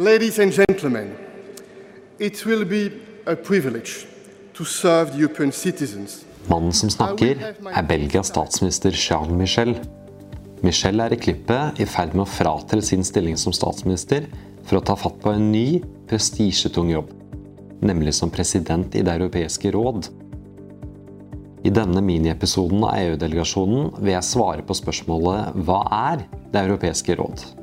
Ladies 0.00 0.38
and 0.38 0.50
gentlemen, 0.50 1.12
it 2.18 2.46
will 2.46 2.64
be 2.64 2.90
a 3.26 3.36
privilege 3.36 4.06
to 4.54 4.64
serve 4.64 5.12
the 5.12 5.18
European 5.18 5.52
citizens. 5.52 6.24
Mannen 6.48 6.72
som 6.72 6.88
snakker, 6.88 7.36
er 7.68 7.82
Belgias 7.84 8.30
statsminister 8.32 8.96
Charles 8.96 9.36
Michel. 9.36 9.74
Michel 10.64 11.04
er 11.04 11.12
i 11.12 11.20
klippet 11.20 11.82
i 11.84 11.84
ferd 11.84 12.16
med 12.16 12.24
å 12.24 12.30
fratre 12.32 12.80
sin 12.80 13.04
stilling 13.04 13.36
som 13.36 13.52
statsminister 13.52 14.24
for 14.64 14.80
å 14.80 14.82
ta 14.88 14.96
fatt 14.96 15.20
på 15.20 15.34
en 15.36 15.50
ny, 15.52 15.82
prestisjetung 16.08 16.88
jobb, 16.94 17.12
nemlig 17.84 18.16
som 18.16 18.32
president 18.32 18.96
i 18.96 19.04
Det 19.04 19.18
europeiske 19.20 19.76
råd. 19.76 20.08
I 21.60 21.76
denne 21.76 22.00
miniepisoden 22.00 22.88
av 22.88 22.96
EU-delegasjonen 23.04 23.98
vil 24.00 24.16
jeg 24.16 24.32
svare 24.32 24.64
på 24.64 24.80
spørsmålet 24.80 25.60
hva 25.60 25.84
er 26.08 26.28
Det 26.48 26.64
europeiske 26.70 27.20
råd? 27.20 27.59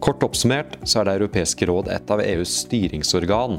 Kort 0.00 0.22
oppsummert 0.24 0.78
så 0.88 1.02
er 1.02 1.10
Det 1.10 1.16
europeiske 1.18 1.66
råd 1.68 1.90
et 1.92 2.10
av 2.10 2.22
EUs 2.24 2.52
styringsorgan. 2.64 3.58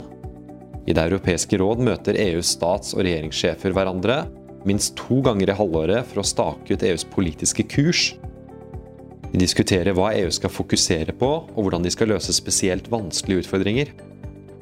I 0.90 0.94
Det 0.98 1.04
europeiske 1.04 1.58
råd 1.62 1.84
møter 1.86 2.18
EUs 2.18 2.56
stats- 2.58 2.96
og 2.96 3.04
regjeringssjefer 3.06 3.76
hverandre 3.76 4.24
minst 4.66 4.96
to 4.98 5.22
ganger 5.22 5.52
i 5.52 5.58
halvåret 5.58 6.08
for 6.10 6.22
å 6.22 6.26
stake 6.26 6.74
ut 6.74 6.86
EUs 6.86 7.06
politiske 7.06 7.66
kurs. 7.70 8.16
De 9.32 9.38
diskuterer 9.40 9.94
hva 9.94 10.12
EU 10.18 10.32
skal 10.34 10.50
fokusere 10.52 11.14
på, 11.18 11.30
og 11.46 11.60
hvordan 11.62 11.86
de 11.86 11.92
skal 11.94 12.10
løse 12.12 12.34
spesielt 12.34 12.90
vanskelige 12.92 13.46
utfordringer. 13.46 13.92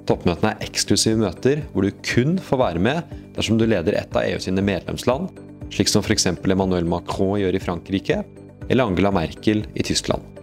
Toppmøtene 0.05 0.55
er 0.55 0.67
eksklusive 0.67 1.19
møter 1.21 1.63
hvor 1.71 1.87
du 1.87 1.91
kun 2.03 2.37
får 2.43 2.59
være 2.59 2.83
med 2.83 3.15
dersom 3.37 3.57
du 3.57 3.65
leder 3.65 3.95
et 3.97 4.15
av 4.15 4.27
EU 4.27 4.39
sine 4.43 4.61
medlemsland, 4.61 5.31
slik 5.71 5.87
som 5.87 6.03
f.eks. 6.03 6.27
Emmanuel 6.27 6.87
Macron 6.89 7.39
gjør 7.39 7.55
i 7.55 7.63
Frankrike, 7.63 8.23
eller 8.67 8.89
Angela 8.89 9.13
Merkel 9.15 9.63
i 9.75 9.85
Tyskland. 9.85 10.38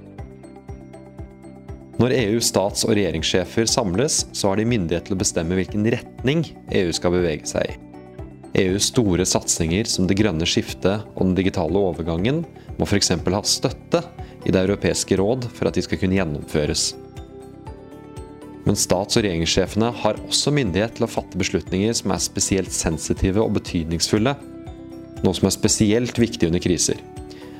Når 1.96 2.12
EUs 2.12 2.50
stats- 2.50 2.84
og 2.84 2.92
regjeringssjefer 2.92 3.68
samles, 3.70 4.26
så 4.36 4.50
har 4.50 4.60
de 4.60 4.68
myndighet 4.68 5.06
til 5.08 5.16
å 5.16 5.20
bestemme 5.22 5.56
hvilken 5.56 5.86
retning 5.94 6.42
EU 6.76 6.90
skal 6.92 7.14
bevege 7.14 7.48
seg 7.48 7.70
i. 7.72 7.78
EUs 8.56 8.90
store 8.90 9.24
satsinger 9.28 9.88
som 9.88 10.08
det 10.08 10.16
grønne 10.16 10.46
skiftet 10.48 11.04
og 11.14 11.22
den 11.22 11.34
digitale 11.36 11.80
overgangen 11.80 12.42
må 12.76 12.88
f.eks. 12.88 13.12
ha 13.16 13.42
støtte 13.44 14.02
i 14.46 14.52
Det 14.52 14.60
europeiske 14.62 15.16
råd 15.18 15.48
for 15.56 15.68
at 15.68 15.76
de 15.76 15.84
skal 15.84 16.00
kunne 16.00 16.16
gjennomføres. 16.16 16.92
Men 18.66 18.76
stats- 18.76 19.16
og 19.16 19.24
regjeringssjefene 19.24 19.90
har 20.02 20.20
også 20.26 20.52
myndighet 20.52 20.96
til 20.98 21.06
å 21.06 21.10
fatte 21.10 21.38
beslutninger 21.38 21.96
som 21.96 22.12
er 22.12 22.22
spesielt 22.22 22.72
sensitive 22.74 23.40
og 23.40 23.54
betydningsfulle, 23.56 24.36
noe 25.24 25.36
som 25.36 25.48
er 25.48 25.54
spesielt 25.54 26.18
viktig 26.20 26.48
under 26.50 26.62
kriser. 26.62 27.00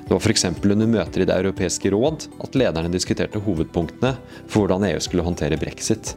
Det 0.06 0.14
var 0.14 0.22
f.eks. 0.22 0.44
under 0.62 0.86
møter 0.86 1.24
i 1.24 1.26
Det 1.26 1.34
europeiske 1.34 1.90
råd 1.90 2.28
at 2.44 2.54
lederne 2.54 2.92
diskuterte 2.92 3.40
hovedpunktene 3.42 4.12
for 4.46 4.62
hvordan 4.62 4.86
EU 4.86 5.00
skulle 5.02 5.24
håndtere 5.26 5.58
brexit. 5.58 6.12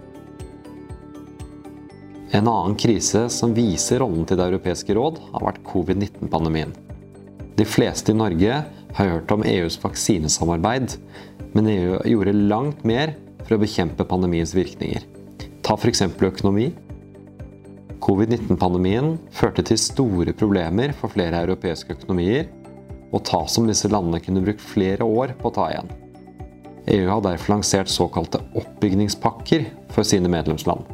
En 2.29 2.45
annen 2.45 2.75
krise 2.77 3.23
som 3.33 3.55
viser 3.57 4.03
rollen 4.03 4.27
til 4.29 4.37
Det 4.37 4.45
europeiske 4.51 4.93
råd, 4.93 5.17
har 5.33 5.45
vært 5.47 5.63
covid-19-pandemien. 5.65 6.75
De 7.57 7.65
fleste 7.65 8.13
i 8.13 8.19
Norge 8.19 8.59
har 8.93 9.09
hørt 9.15 9.33
om 9.33 9.41
EUs 9.41 9.79
vaksinesamarbeid, 9.81 10.93
men 11.57 11.71
EU 11.73 11.97
gjorde 12.05 12.35
langt 12.37 12.85
mer 12.85 13.15
for 13.41 13.57
å 13.57 13.63
bekjempe 13.63 14.05
pandemiens 14.05 14.53
virkninger. 14.53 15.01
Ta 15.65 15.73
f.eks. 15.73 16.05
økonomi. 16.05 16.69
Covid-19-pandemien 18.05 19.17
førte 19.33 19.65
til 19.65 19.81
store 19.81 20.37
problemer 20.37 20.93
for 20.93 21.09
flere 21.09 21.41
europeiske 21.41 21.97
økonomier, 21.97 22.45
og 23.11 23.23
ta 23.25 23.41
som 23.49 23.67
disse 23.67 23.89
landene 23.89 24.21
kunne 24.23 24.43
brukt 24.45 24.63
flere 24.63 25.05
år 25.05 25.33
på 25.39 25.49
å 25.49 25.55
ta 25.55 25.69
igjen. 25.71 25.91
EU 26.89 27.09
har 27.09 27.21
derfor 27.21 27.53
lansert 27.53 27.89
såkalte 27.91 28.41
oppbygningspakker 28.57 29.65
for 29.93 30.07
sine 30.07 30.29
medlemsland. 30.31 30.85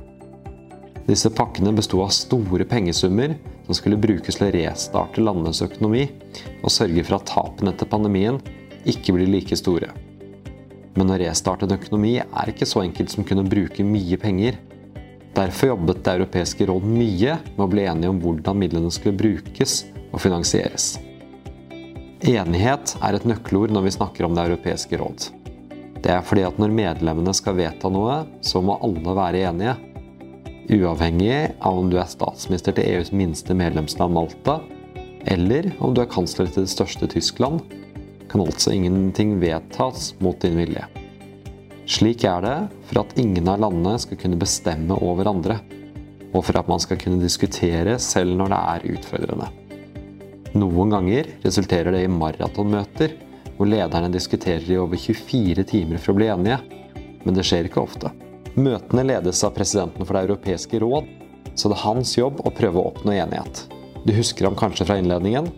Disse 1.06 1.30
pakkene 1.30 1.74
besto 1.76 2.02
av 2.02 2.12
store 2.16 2.66
pengesummer 2.66 3.36
som 3.68 3.78
skulle 3.78 4.00
brukes 4.02 4.40
til 4.40 4.48
å 4.48 4.54
restarte 4.56 5.22
landenes 5.22 5.62
økonomi 5.62 6.08
og 6.64 6.74
sørge 6.74 7.06
for 7.06 7.20
at 7.20 7.30
tapene 7.30 7.76
etter 7.76 7.90
pandemien 7.90 8.42
ikke 8.90 9.16
blir 9.16 9.30
like 9.30 9.58
store. 9.58 9.92
Men 10.96 11.12
å 11.12 11.20
restarte 11.20 11.68
en 11.68 11.78
økonomi 11.78 12.18
er 12.24 12.52
ikke 12.52 12.68
så 12.68 12.82
enkelt 12.84 13.14
som 13.14 13.28
kunne 13.28 13.46
bruke 13.48 13.86
mye 13.86 14.18
penger. 14.18 14.58
Derfor 15.36 15.74
jobbet 15.74 16.04
Det 16.04 16.14
europeiske 16.18 16.68
råd 16.72 16.86
mye 16.88 17.40
med 17.56 17.66
å 17.66 17.72
bli 17.72 17.86
enige 17.86 18.14
om 18.14 18.22
hvordan 18.24 18.58
midlene 18.58 18.92
skulle 18.92 19.20
brukes 19.20 19.84
og 20.12 20.22
finansieres. 20.24 20.96
Enighet 22.26 22.96
er 23.06 23.14
et 23.14 23.26
nøkkelord 23.30 23.70
når 23.70 23.84
vi 23.86 23.92
snakker 23.94 24.26
om 24.26 24.34
Det 24.34 24.48
europeiske 24.48 24.98
råd. 24.98 25.28
Det 26.02 26.10
er 26.10 26.24
fordi 26.26 26.42
at 26.48 26.58
når 26.58 26.72
medlemmene 26.74 27.34
skal 27.38 27.54
vedta 27.60 27.90
noe, 27.94 28.24
så 28.42 28.64
må 28.66 28.80
alle 28.82 29.14
være 29.14 29.44
enige. 29.46 29.76
Uavhengig 30.74 31.36
av 31.62 31.78
om 31.78 31.92
du 31.92 32.00
er 32.02 32.10
statsminister 32.10 32.74
til 32.74 32.88
EUs 32.96 33.12
minste 33.14 33.54
medlemsland 33.54 34.18
Malta, 34.18 34.56
eller 35.30 35.70
om 35.78 35.94
du 35.94 36.02
er 36.02 36.10
kansler 36.10 36.50
til 36.50 36.66
det 36.66 36.74
største 36.74 37.10
Tyskland, 37.14 37.62
kan 38.32 38.42
altså 38.42 38.74
ingenting 38.74 39.36
vedtas 39.44 40.16
mot 40.18 40.40
din 40.42 40.58
vilje. 40.58 40.88
Slik 41.86 42.26
er 42.26 42.42
det 42.42 42.56
for 42.90 43.04
at 43.04 43.14
ingen 43.22 43.52
av 43.54 43.62
landene 43.62 44.00
skal 44.02 44.18
kunne 44.24 44.42
bestemme 44.42 44.98
over 44.98 45.30
andre, 45.30 45.60
og 46.34 46.42
for 46.50 46.58
at 46.58 46.74
man 46.74 46.82
skal 46.82 46.98
kunne 47.06 47.22
diskutere 47.22 48.00
selv 48.02 48.34
når 48.42 48.56
det 48.56 48.64
er 48.74 48.90
utfordrende. 48.96 49.52
Noen 50.56 50.94
ganger 50.94 51.28
resulterer 51.44 51.92
det 51.92 52.06
i 52.06 52.12
maratonmøter, 52.12 53.18
hvor 53.58 53.68
lederne 53.68 54.08
diskuterer 54.12 54.64
i 54.72 54.78
over 54.80 55.00
24 55.00 55.66
timer 55.68 56.00
for 56.00 56.14
å 56.14 56.20
bli 56.20 56.30
enige. 56.32 56.62
Men 57.26 57.36
det 57.36 57.44
skjer 57.48 57.68
ikke 57.68 57.84
ofte. 57.84 58.12
Møtene 58.56 59.04
ledes 59.04 59.44
av 59.44 59.52
presidenten 59.58 60.08
for 60.08 60.16
Det 60.16 60.30
europeiske 60.30 60.80
råd, 60.80 61.10
så 61.60 61.72
det 61.72 61.76
er 61.76 61.84
hans 61.84 62.16
jobb 62.16 62.40
å 62.48 62.54
prøve 62.56 62.80
å 62.80 62.88
oppnå 62.94 63.18
enighet. 63.18 63.66
Du 64.08 64.14
husker 64.16 64.48
ham 64.48 64.56
kanskje 64.56 64.88
fra 64.88 65.00
innledningen? 65.02 65.52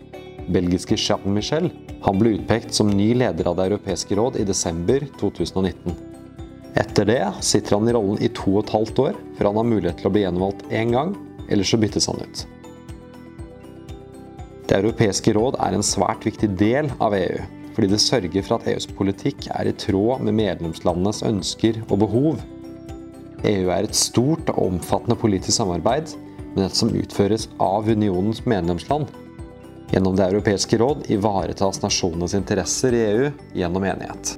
Belgiske 0.50 0.98
Jean 0.98 1.30
Michel. 1.30 1.70
Han 2.02 2.18
ble 2.18 2.34
utpekt 2.40 2.74
som 2.74 2.90
ny 2.90 3.12
leder 3.14 3.46
av 3.46 3.58
Det 3.60 3.70
europeiske 3.70 4.18
råd 4.18 4.42
i 4.42 4.46
desember 4.50 5.06
2019. 5.20 5.94
Etter 6.74 7.06
det 7.06 7.22
sitter 7.38 7.78
han 7.78 7.86
i 7.86 7.94
rollen 7.94 8.18
i 8.22 8.34
to 8.34 8.56
og 8.56 8.64
et 8.64 8.74
halvt 8.74 9.06
år, 9.06 9.24
før 9.38 9.52
han 9.52 9.62
har 9.62 9.72
mulighet 9.76 10.02
til 10.02 10.10
å 10.10 10.16
bli 10.18 10.26
gjenvalgt 10.26 10.70
én 10.74 10.94
gang, 10.94 11.14
eller 11.46 11.66
så 11.66 11.78
byttes 11.78 12.10
han 12.10 12.22
ut. 12.22 12.48
Det 14.68 14.76
europeiske 14.76 15.32
råd 15.32 15.56
er 15.64 15.72
en 15.72 15.86
svært 15.86 16.26
viktig 16.28 16.50
del 16.60 16.90
av 17.00 17.14
EU, 17.16 17.44
fordi 17.72 17.88
det 17.88 18.00
sørger 18.04 18.44
for 18.44 18.58
at 18.58 18.66
EUs 18.68 18.84
politikk 18.98 19.46
er 19.54 19.70
i 19.70 19.76
tråd 19.80 20.24
med 20.26 20.36
medlemslandenes 20.36 21.22
ønsker 21.24 21.78
og 21.86 22.02
behov. 22.02 22.42
EU 23.48 23.70
er 23.72 23.86
et 23.86 23.96
stort 23.96 24.50
og 24.52 24.66
omfattende 24.66 25.16
politisk 25.16 25.56
samarbeid, 25.56 26.12
men 26.52 26.66
et 26.66 26.76
som 26.76 26.92
utføres 26.92 27.46
av 27.62 27.88
unionens 27.88 28.42
medlemsland. 28.44 29.08
Gjennom 29.88 30.18
Det 30.18 30.26
europeiske 30.26 30.76
råd 30.82 31.08
ivaretas 31.08 31.80
nasjonenes 31.80 32.36
interesser 32.36 32.92
i 32.92 33.04
EU 33.06 33.30
gjennom 33.56 33.88
enighet. 33.88 34.36